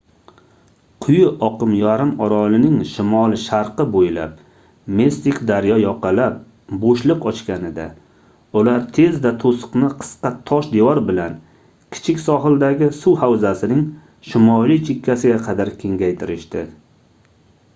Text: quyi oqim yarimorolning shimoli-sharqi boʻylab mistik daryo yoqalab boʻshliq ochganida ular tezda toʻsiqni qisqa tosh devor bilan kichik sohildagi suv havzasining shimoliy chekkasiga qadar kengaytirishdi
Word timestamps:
quyi 1.05 1.25
oqim 1.47 1.73
yarimorolning 1.79 2.77
shimoli-sharqi 2.91 3.85
boʻylab 3.95 4.39
mistik 5.01 5.37
daryo 5.51 5.77
yoqalab 5.81 6.39
boʻshliq 6.87 7.27
ochganida 7.33 7.85
ular 8.63 8.81
tezda 8.99 9.33
toʻsiqni 9.45 9.91
qisqa 10.01 10.33
tosh 10.53 10.71
devor 10.73 11.03
bilan 11.11 11.37
kichik 11.97 12.25
sohildagi 12.25 12.89
suv 13.03 13.21
havzasining 13.27 13.87
shimoliy 14.33 14.83
chekkasiga 14.89 15.39
qadar 15.51 15.75
kengaytirishdi 15.85 16.65